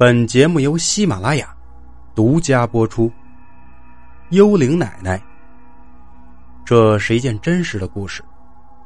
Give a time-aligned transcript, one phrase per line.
[0.00, 1.54] 本节目由喜马拉雅
[2.14, 3.12] 独家播出。
[4.30, 5.22] 幽灵奶奶，
[6.64, 8.24] 这是一件真实的故事。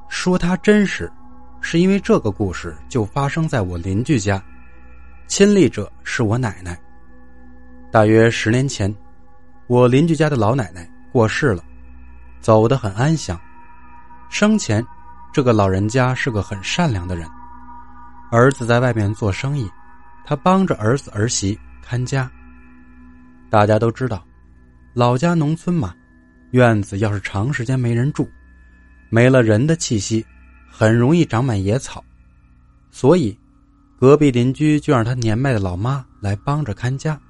[0.08, 1.08] 说它真实，
[1.60, 4.42] 是因为这个故事就发生在我邻居家，
[5.28, 6.76] 亲历者是我奶奶。
[7.92, 8.92] 大约十年前，
[9.68, 11.62] 我邻居家的老奶奶过世了，
[12.40, 13.40] 走得很安详。
[14.30, 14.84] 生前，
[15.32, 17.24] 这个老人家是个很善良的人，
[18.32, 19.70] 儿子在外面做生意。
[20.24, 22.30] 他帮着儿子儿媳看家。
[23.50, 24.26] 大家都知道，
[24.94, 25.94] 老家农村嘛，
[26.52, 28.28] 院子要是长时间没人住，
[29.10, 30.24] 没了人的气息，
[30.70, 32.02] 很容易长满野草。
[32.90, 33.38] 所以，
[33.98, 37.20] 隔壁邻居就让他年迈的老妈来帮着看家，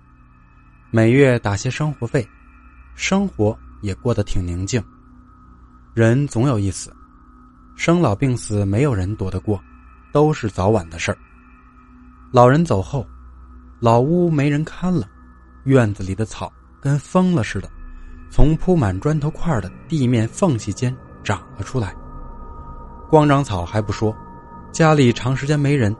[0.90, 2.26] 每月打些生活费，
[2.94, 4.82] 生活也过得挺宁静。
[5.94, 6.94] 人总有一死，
[7.76, 9.62] 生老病死没有人躲得过，
[10.12, 11.18] 都是早晚的事儿。
[12.34, 13.06] 老人走后，
[13.78, 15.08] 老屋没人看了，
[15.66, 17.70] 院子里的草跟疯了似的，
[18.28, 21.94] 从铺满砖头块的地面缝隙间长了出来。
[23.08, 24.12] 光长草还不说，
[24.72, 25.94] 家里长时间没人，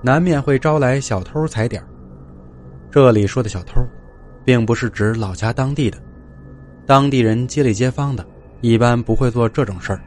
[0.00, 1.86] 难免会招来小偷踩点
[2.90, 3.74] 这里说的小偷，
[4.46, 5.98] 并不是指老家当地的，
[6.86, 8.26] 当地人街里街坊的，
[8.62, 10.00] 一般不会做这种事儿。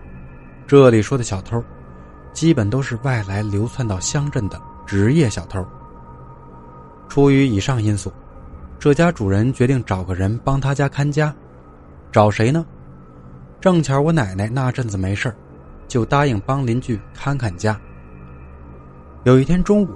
[0.66, 1.64] 这里说的小偷，
[2.34, 4.60] 基本都是外来流窜到乡镇的。
[4.86, 5.66] 职业小偷。
[7.08, 8.12] 出于以上因素，
[8.80, 11.34] 这家主人决定找个人帮他家看家。
[12.12, 12.66] 找谁呢？
[13.60, 15.34] 正巧我奶奶那阵子没事
[15.88, 17.80] 就答应帮邻居看看家。
[19.24, 19.90] 有一天中午，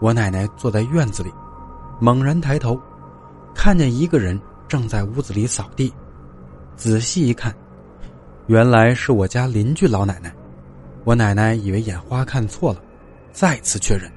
[0.00, 1.32] 我奶奶坐在院子里，
[1.98, 2.80] 猛然抬头，
[3.54, 5.92] 看见一个人正在屋子里扫地。
[6.76, 7.54] 仔细一看，
[8.46, 10.34] 原来是我家邻居老奶奶。
[11.04, 12.80] 我奶奶以为眼花看错了，
[13.32, 14.10] 再次确认。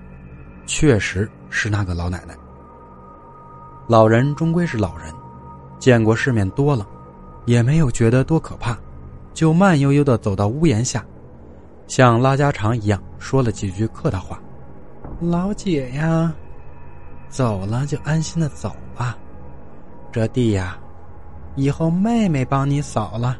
[0.66, 2.36] 确实是那个老奶奶。
[3.88, 5.14] 老人终归是老人，
[5.77, 6.88] 见过世面多了，
[7.45, 8.77] 也没有觉得多可怕，
[9.33, 11.05] 就慢悠悠的走到屋檐下，
[11.88, 14.39] 像拉家常一样说了几句客套话
[15.20, 16.33] ：“老姐呀，
[17.27, 19.17] 走了就安心的走吧，
[20.14, 20.77] 这地呀，
[21.55, 23.38] 以后妹妹帮你扫了。”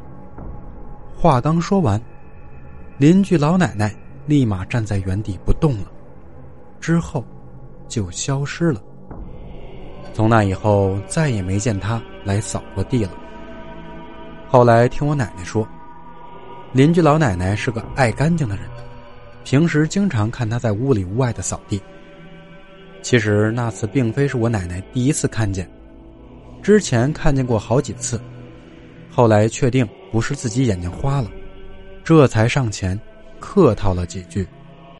[1.16, 1.98] 话刚说完，
[2.98, 5.86] 邻居老奶奶立马站在原地不动了。
[6.84, 7.24] 之后，
[7.88, 8.78] 就消失了。
[10.12, 13.12] 从那以后，再也没见他来扫过地了。
[14.46, 15.66] 后来听我奶奶说，
[16.74, 18.66] 邻居老奶奶是个爱干净的人，
[19.44, 21.80] 平时经常看他在屋里屋外的扫地。
[23.00, 25.66] 其实那次并非是我奶奶第一次看见，
[26.62, 28.20] 之前看见过好几次，
[29.10, 31.30] 后来确定不是自己眼睛花了，
[32.04, 33.00] 这才上前
[33.40, 34.46] 客套了几句。